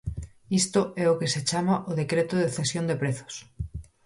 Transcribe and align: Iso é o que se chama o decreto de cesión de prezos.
Iso 0.59 0.81
é 1.03 1.05
o 1.13 1.17
que 1.19 1.31
se 1.33 1.41
chama 1.49 1.75
o 1.89 1.91
decreto 2.01 2.35
de 2.39 2.53
cesión 2.57 2.85
de 2.87 2.99
prezos. 3.01 3.35